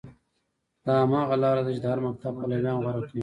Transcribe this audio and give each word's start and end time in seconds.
دا 0.85 0.93
هماغه 1.03 1.35
لاره 1.43 1.61
ده 1.65 1.71
چې 1.75 1.81
د 1.81 1.85
هر 1.91 1.99
مکتب 2.05 2.33
پلویان 2.39 2.77
غوره 2.83 3.01
کوي. 3.07 3.19